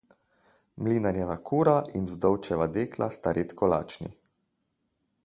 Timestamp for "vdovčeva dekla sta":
2.13-3.35